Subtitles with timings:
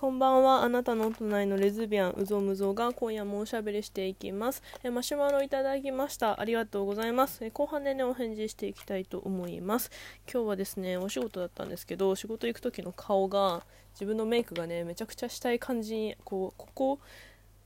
[0.00, 0.62] こんばんは。
[0.62, 4.62] あなたの隣のレズビアン、うぞむぞが今夜もおしゃべりしていきます。
[4.82, 6.40] えマシュマロいただきました。
[6.40, 7.44] ありがとうございます。
[7.44, 9.90] え後半でね、お返事していきたいと思います。
[10.24, 16.98] 今日はですね、お仕事だったんですけど、仕事行く時の顔が、自分のメイクがね、めちゃくちゃしたい感じに、こう、ここ、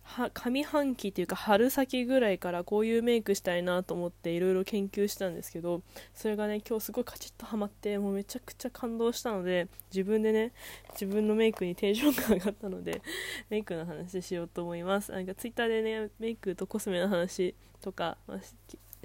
[0.05, 5.83] 上半期っていうか春先ぐらいからこういうメイクしたいなと思っていろいろ研究したんですけど
[6.15, 10.53] それがね今日すごいカチッとはまってもうめちゃくちゃ感動したので自分でね
[10.93, 13.03] 自分のメイクにテンションが上がったので
[13.49, 15.11] メイクの話しようと思います。
[15.11, 18.41] なんかツイッターでねメイクとコスメの話とか、まあ、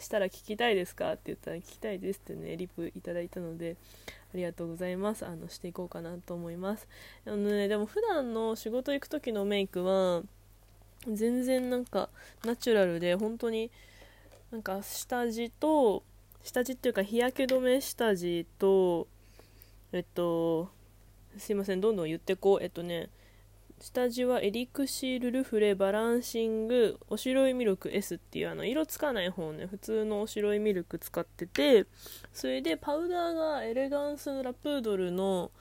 [0.01, 3.77] したら聞きたいですかって言ったら聞きたいですってねリプいただいたので
[4.33, 5.25] ありがとうございます。
[5.25, 6.87] あのしていこうかなと思います。
[7.25, 10.23] あのねでも普段の仕事行く時のメイクは
[11.15, 12.09] 全然なんか
[12.45, 13.71] ナチュラルで本当に
[14.51, 16.03] なんか下地と
[16.43, 19.07] 下地っていうか日焼け止め下地と
[19.91, 20.69] えっと
[21.37, 22.63] すいませんどんどん言ってこう。
[22.63, 23.09] えっとね
[23.81, 31.85] 下地はエリクシールルフレバランシングおしろいミルク S っていうあの色つかない方ね普通のおしろいミルク使ってて
[32.33, 35.51] それでパウダーがエレガンスラプードルの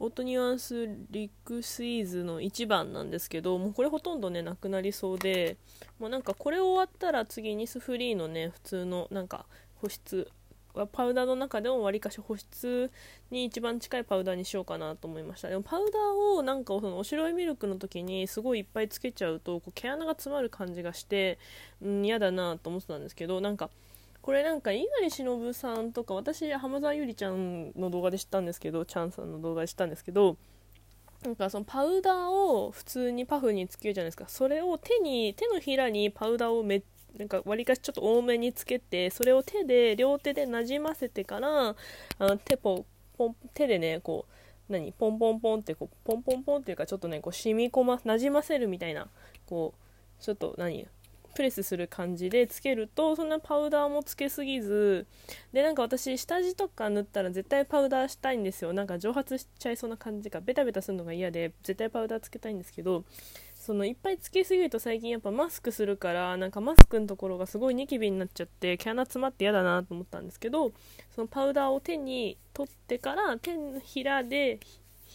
[0.00, 5.56] オートニュアンスリクスィーズの1番なんですけどもうこれほとんどねなくなりそうで
[5.98, 10.28] もうなんかこれ終わったら次イニスフリーのね普通のなんか保湿
[10.74, 12.90] はパウダーの中でもわりかし保湿
[13.30, 15.48] に一番近いパウダーにしようかなと思いました。
[15.48, 21.38] でもパウダーをなんかそのお白いミルクの時にすごいいっぱいつけちゃうとこう毛穴が詰まる感じがして
[21.80, 23.70] うん嫌だなと思ってたんですけどなんか
[24.24, 30.38] これなんか猪狩忍さんとか私浜沢ゆりちゃんの動画で知ったんですけどチャンさんの動画で知ったんですけど
[31.22, 34.24] なんかそのパウダーを普通にパフにつけるじゃないですか。
[34.26, 36.82] それを手に手のひらにパウダーをめ
[37.18, 41.76] なんか割りかしちょっと多めにつけてそれを手で両手でなじませてから
[42.18, 42.86] あ手ポ
[43.18, 44.24] ポン手でねこ
[44.70, 44.90] う何？
[44.92, 49.06] ポンポンポンってこうポンポンポンっていうかちょっとねこう染み込まなじませるみたいな
[49.44, 49.74] こ
[50.18, 50.88] うちょっと何？
[51.34, 55.06] プレスする感じでつけるとそんなパウダーもつけすぎず
[55.52, 58.72] でなんか私下地とか塗ったら絶対パウダーしたいんですよ。
[58.72, 63.04] なんか蒸発しちゃいそうな感じがベタベタするのが嫌で絶対パウダーつけたいんですけど
[63.64, 70.72] そのいっぱいつけすぎると最近やっぱマスクするからなんかマスクのところがすごいニキビになっちゃって毛穴詰まって嫌だなと思ったんですけど
[71.14, 74.60] そのパウダーを手に取ってから手のひらで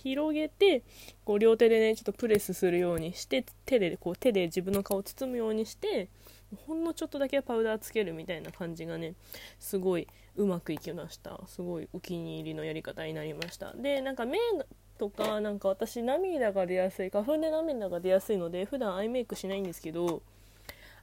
[0.04, 0.84] 広げて
[1.26, 6.10] こう両手でねちょっとプレスするようにして手でこう手で自分の顔を包むようにして
[6.66, 9.14] ほんのちょっとだけパウダーつけるみたいな感じがね
[9.60, 11.40] すごいうまくいきました。
[11.48, 13.74] すごいお気に入りのやり方になりました。
[13.74, 14.40] でなんか目
[14.98, 20.22] とかなんか私涙が出やすい花粉で涙が出やすいので普段アイメイクしないんですけど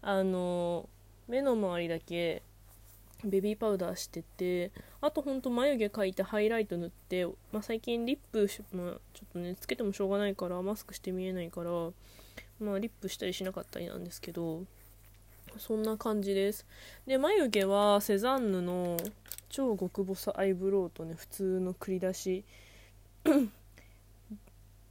[0.03, 0.89] あの
[1.29, 2.43] 目の周りだけ
[3.25, 11.71] ベビーパウダーしててあとほんと眉毛描いてハイライト塗って、まあ、最近リップ、まあ、ちょっとねつけてもしょうがないからマスクして見えないから、
[12.61, 14.63] まあ、リップしたりしなかったりなんですけど
[15.59, 16.67] そんな感じです。
[17.07, 18.99] で眉毛はセザンヌの
[19.49, 22.45] 超極細アイブロウとね普通の繰り出し。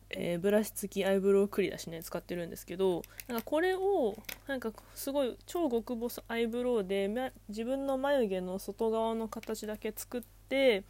[0.10, 4.16] えー、ブラシ付きアイブロウクリだしね使ってるんですけどなんかこれを
[4.48, 7.10] なんかすごい超極細アイブロウで
[7.50, 10.84] 自分の眉毛の外側の形だけ作って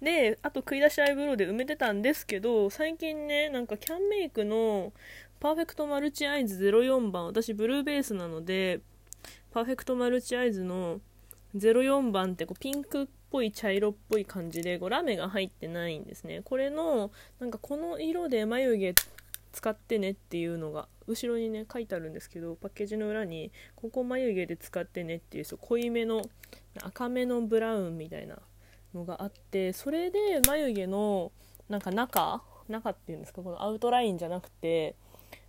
[0.00, 4.92] であと繰り出しアイブロウで埋めてたんですけど最近ねなんかキャンメイクの
[5.38, 8.80] パーフェクトマルチアイズ04番私ブルーベースなので
[9.52, 11.00] パーフェクトマルチアイズの
[11.54, 16.42] 04番ってこうピンクぽい茶色っぽい感じでこうラメが入ってないんですね。
[16.44, 17.10] これの
[17.40, 18.94] なんかこの色で眉毛
[19.52, 26.22] 使ってねっていうのが後ろにね書いてあるんですけどパッケージの裏にここ眉毛で使ってねっていうそう濃いめの
[26.82, 28.38] 赤めのブラウンみたいな
[28.94, 31.32] のがあってそれで眉毛の
[31.68, 34.94] なんか中中っていうんですかこのアウトラインじゃなくて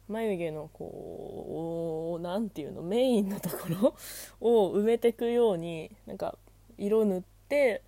[0.08, 3.96] 眉毛のこう何ていうのメインのところ
[4.40, 6.38] を埋めてくようになんか
[6.78, 7.82] 色塗ってで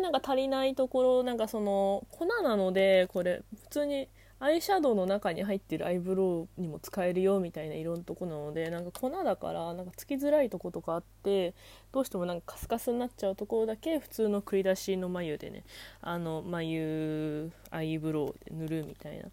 [0.00, 4.08] なんか足りないところなんかその粉なのでこれ普通に
[4.42, 11.54] アイシャドウの中に入ってるアイブロウにも使えるよみたいな色のとこなのでなんか粉だからなんかつきづらいとことかあって
[11.92, 15.62] どうしてもなんかカスカスになっちゃうところだけ普通の繰り出しの眉でね
[16.00, 19.26] あの眉アイブロウで塗るみたいな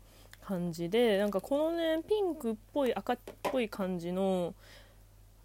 [0.46, 4.54] 感じでなんかこのねピンクっぽい赤っぽい感じの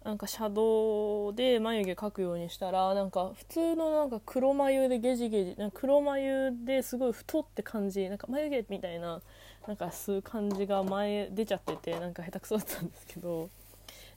[0.05, 9.19] なんかシャドウで眉毛描くようにしたらなんか普通のなんか黒眉でゲジゲジなんか黒眉ですごい太って感じなんか眉毛みたいな
[9.67, 13.49] なんか吸う感じが前出ちゃっててなんか下手くそだったんですけど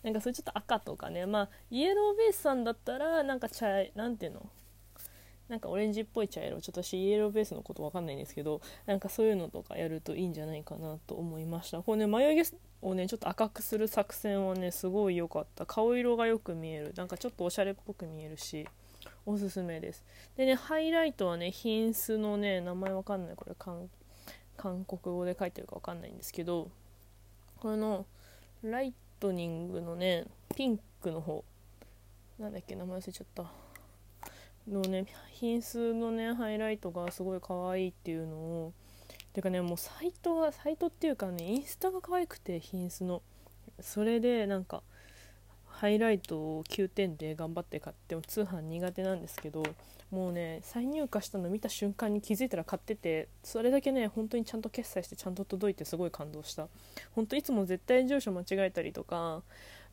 [0.02, 1.25] なんかそれちょっと赤とかね。
[1.25, 4.46] まあイエローベースさんだったらなんか茶何ていうの？
[5.49, 11.83] なんかオレンジっぽい茶色ちょっと私イエローベースのことわかんないんですけどなんかそういうのとかやるといいんじゃないかなと思いました。
[11.83, 12.50] これね眉毛
[12.83, 15.65] をねちょっと赤くする作戦はねすごい良かった。
[15.65, 16.93] 顔色がよく見える。
[16.97, 18.67] なんかちょっとおしゃれっぽく見えるし
[19.25, 20.05] おすすめです。
[20.37, 23.37] でねハイライトはね品質のね名前わかんない。
[23.37, 23.89] これ韓
[24.85, 26.69] 国語で書いてるかわかんないんですけど
[27.61, 28.05] この
[28.62, 31.43] ライトニングのねピンクの方。
[32.39, 33.44] なんだっけ名前忘れちゃった。
[34.69, 38.73] のね品質のねハイライトがすごい可愛いっていうのを
[39.32, 43.23] てかねもうサイトがサイトっていうかねインスタが可愛くて品質の。
[43.81, 44.82] それでなんか
[45.67, 49.62] ハイライトを9点で頑張って買っても通販苦手なんですけど
[50.11, 56.67] もうね再入荷したの見た瞬間に気づいたら買っててそれだけね本当にちゃんと決済してちゃんと届いてすごい感動した。
[57.12, 59.43] 本当いつも絶対住所間違えたりとか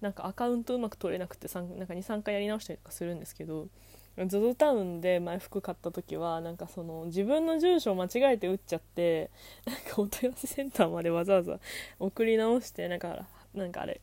[0.02, 3.68] なんかアカウントうまく取れなくてなんか23回やり直したりとかするんですけど
[4.18, 9.30] ZOZO タウンで前服買った時はなんかその自分の住所を間違えて打っちゃって
[9.66, 11.60] なんかお問い合わせセンターまでわざわざ
[12.00, 14.02] 送り直してなんかなんかあれ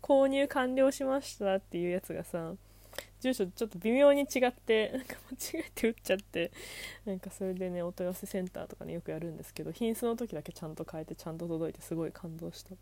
[0.00, 2.52] 購入完了しましたっていうやつがさ
[3.20, 6.50] 住所ちょっと微妙に違ってなんか間違えて打っちゃって
[7.04, 12.74] なんかそれでねお問い合わせセンターとかねよくやるんですけど品質の時だけちゃんと変えてちゃんと届いてすごい感動した。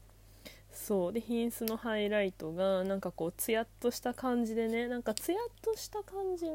[0.73, 1.13] そう。
[1.13, 6.47] で品質のハイライトがなんかこうツヤっとした感じでねなんかツヤっとした感じ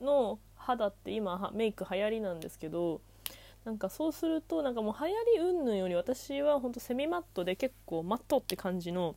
[0.00, 3.00] の肌って今メイク流行りなんですけど
[3.64, 9.14] なんかそうするとなんかもう流行り云々より私はほんとセミマットで結構マットって感じの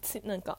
[0.00, 0.58] つなんか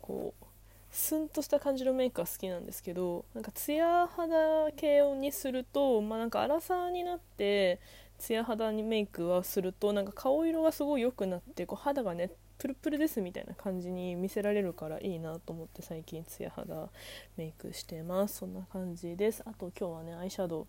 [0.00, 0.44] こう
[0.90, 7.78] スンとした感じのメイクが好きなんですけどなんかツヤ肌系にするとまあなんか粗さになって
[8.18, 16.88] ツヤ肌にメイクはするとなんか顔色がすごい良くなってこう肌がねプルプルですみたいな感じに見せられるからいいなと思って最近ツヤ肌
[17.36, 18.38] メイクしてます。
[18.38, 19.42] そんな感じです。
[19.46, 20.66] あと今日はねアイシャドウ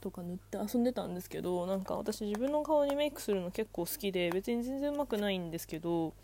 [0.00, 6.14] とか塗って遊んでたんですけどなんか私自分の顔にメイクするの結構好きで別に全然うまくないんですけど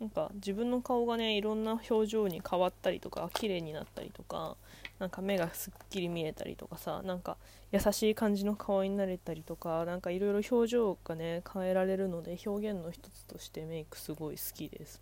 [0.00, 4.56] なんか自分の顔がねいろんな表情に変わったりとか綺麗になったりとか
[4.98, 7.36] なんか目がすっきり見えたりとかさなんか
[7.72, 15.00] 優しい感じの顔になれたりとかなんかいろいろ表情がね変えられるので表現の一つとしてメイクすごい好きです。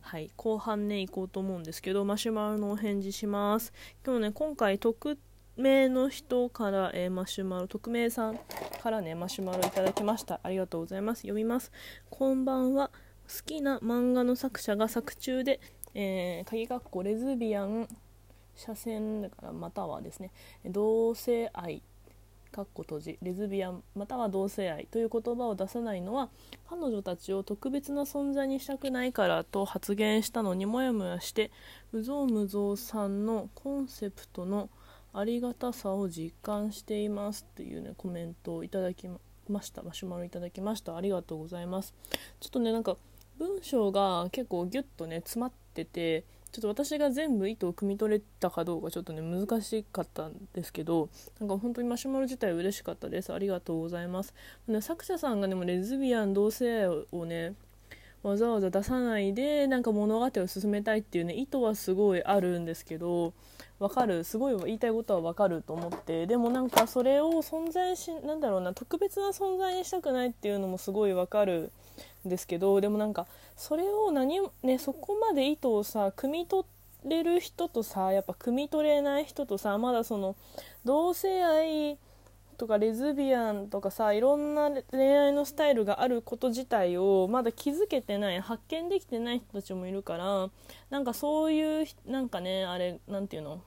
[0.00, 3.72] はい後半ね行こうと思うんですけどマシュマロのお返事します。
[4.04, 5.18] 今日ね今回匿
[5.56, 8.38] 名の人から、えー、マシュマロ匿名さん
[8.80, 10.40] からねマシュマロいただきました。
[10.42, 11.22] ありがとうございます。
[11.22, 11.70] 読みます。
[12.08, 12.90] こんばんは。
[13.28, 15.60] 好きな漫画の作者が作中で、
[15.94, 17.88] えー、鍵括弧レズビアン
[18.58, 20.32] 斜線だからまたはですね
[20.64, 21.82] 同性愛
[22.50, 26.30] かっこ閉じレズビアンまたは同性愛という言葉を出さないのは
[26.68, 31.50] 彼女たちを特別な存在にしたくないからと発言したのにもやもやして
[31.92, 34.70] うぞうむぞうさんのコンセプトの
[35.12, 39.08] ありがたさを実感していますというねコメントをいただき
[39.48, 39.82] ました。
[39.82, 40.96] マシュマロいただきました。
[40.96, 41.94] ありがとうございます。
[42.40, 42.96] ちょっとねなんか
[43.38, 51.08] 文章が結構ギュッとね詰まっててちょっと私が全部意図を汲み取れたかどうかちょっとね難しかったんですけど
[51.40, 53.32] なんか本当にマシュマロ自体嬉しかったです。
[53.32, 54.34] ありがとうございます、
[54.66, 57.54] ね、作者さんがでもレズビアン同性愛をね
[58.22, 63.34] わざわざ出さないでなんか物語を進めたいっていうね意図はすごいあるんですけど
[63.78, 64.24] わかる。
[64.24, 66.26] すごい言いたいことはわかると思って。
[66.26, 71.70] でもなんかそれを存在しなんだろうな特別な存在にしたくないっていうのもすごいわかる
[72.24, 73.26] ですけどでもなんか
[73.56, 76.66] それを何ねそこまで意図をさ汲み取
[77.04, 80.36] れる人とさやっぱ汲み取れない人とさまだその
[80.84, 81.98] 同性愛
[82.56, 90.50] とかレズビアンとかさいろんな恋愛のスタイルがあること自体をまだ気づけてない発見できてない人たちもいるから
[90.90, 93.62] なんかそういうなんかねあれなんていうの？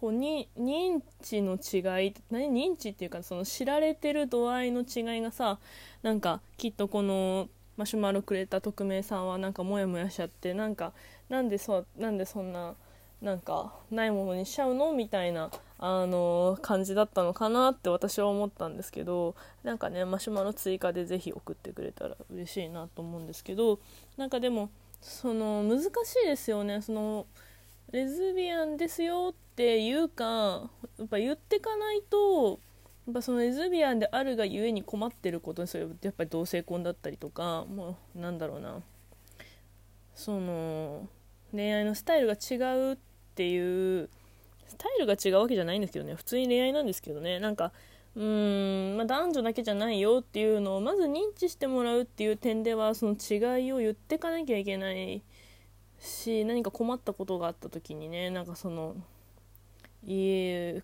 [0.00, 5.58] こうに認知の違い何認知っていうかその知られてる度合いの違いがさ
[6.02, 10.92] なんかきっとこのマシュマロくれた匿名さんはなんかモヤモヤしちゃってなんか
[11.28, 12.74] なんでそなんでそんな
[13.20, 23.78] なんかないものにしちゃうのみたいなあの感じだったのかなって私は思ったんですけどなんかねマシュマロ追加でぜひ送ってくれたら嬉しいなと思うんですけど
[24.16, 24.70] なんかでも
[25.02, 25.88] その難し
[26.24, 26.82] いですよね。
[26.82, 27.26] その
[27.92, 32.60] レズビアンですよっていうかやっぱ言ってかないと
[33.06, 38.80] やっぱそのレズビアンであるがゆえに困ってることですよやっぱり同性婚だったりとかもうなんだろうな。
[40.14, 41.08] その
[41.50, 42.56] 恋愛のスタイルが違
[42.90, 42.98] うっ
[43.34, 44.10] ていう
[44.68, 46.14] スタイルが違うわけじゃないんですけどね。
[46.14, 47.40] 普通に恋愛なんですけどね。
[47.40, 47.72] なんか
[48.16, 55.22] うーん、まあ、男女だけじゃないよっていうのをまず認知してもらうっていう点ではその違いを言ってかなきゃいけない
[56.00, 58.96] し何か困ったことがあった時にねなんかその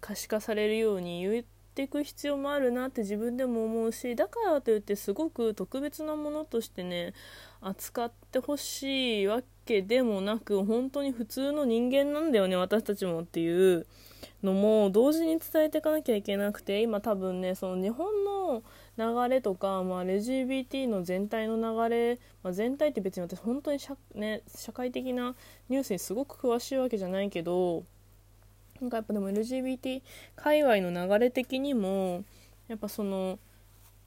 [0.01, 1.45] 可視化されるように言っ
[1.75, 7.15] ていく必要もあるなって自分でも思うしだからといってすごく特別なものとしてね
[7.63, 13.87] 扱ってほしいわけでもなく本当に普通の人間なんだよね私たちもっていう
[14.43, 18.63] のも同時に伝えていかなきゃいけなくて今多分ねその日本の
[18.99, 25.35] 流れとか、まあ、LGBT の全体の流れ、まあ、全体って別に私本当に社,、ね、社会的な
[25.69, 27.85] ニュースにすごく詳しいわけじゃないけど
[28.81, 30.03] なんかやっぱでも LGBT
[30.35, 32.25] 界隈の流れ的にも
[32.69, 33.39] やっぱその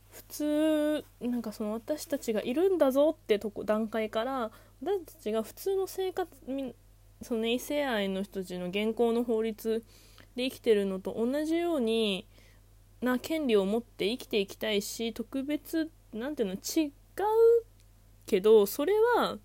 [0.10, 6.32] 普通なんかその私たちがいるんだぞってとこ段階から私たちが普通の生活
[7.22, 9.84] その、異性愛の人たちの現行の法律
[10.36, 12.26] で生きてるのと同じように
[13.02, 16.92] な権利を持って生きていきたいし特別なんていうの違う
[18.26, 19.38] けどそれは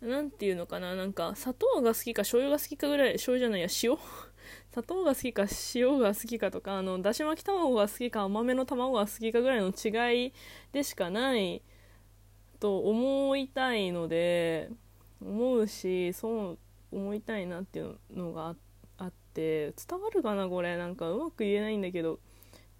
[0.00, 3.98] 何て言うのかななんか砂糖が好きか醤油が好きかぐらい醤油じゃないや塩？
[4.72, 10.32] 砂糖が好きか塩が好きかとかあのだし巻き卵が好きか甘めの卵が好きかぐらいの違い
[10.72, 11.62] でしかない
[12.58, 14.70] と思いたいので
[15.20, 16.58] 思うしそう
[16.92, 18.56] 思いたいなっていうのが
[18.96, 20.76] あって伝わるかなこれ。
[20.76, 22.18] なんかうまく言えないんだけど。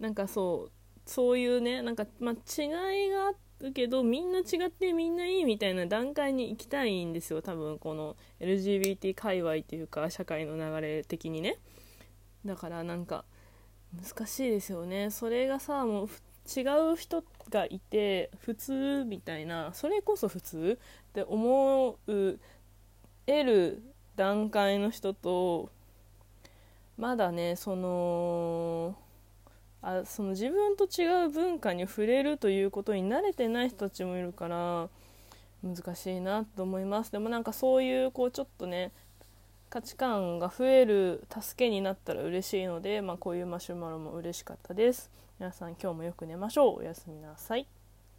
[0.00, 0.70] なんかそう
[1.06, 2.66] そういうねなんか、まあ、違
[3.06, 7.42] いがあるけどみんな違ってみんないいみたいな段階に行きたいんですよ。
[7.42, 11.58] 多分この LGBT 界隈っていうか社会の流れ的にね。
[12.44, 13.24] だからなんか
[13.94, 15.10] 難しいですよね。
[15.10, 16.08] それがさもう
[16.48, 20.78] 違う人がいて普通みたいなそれこそ普通
[21.10, 22.38] って思う
[23.26, 23.82] 得る
[24.16, 25.70] 段階の人と
[26.96, 28.96] まだねその
[29.82, 34.88] あその自分と違う文化に触れるということに慣れてない人たちもいるから
[35.62, 37.12] 難しいなと思います。
[37.12, 38.92] でもなんかそういうこうちょっとね
[39.70, 45.10] 価値観が増える助けになったら嬉しいので、まあ、こういうマシュマロも嬉しかったです。
[45.38, 46.80] 皆さん今日もよく寝ましょう。
[46.80, 47.79] おやすみなさい。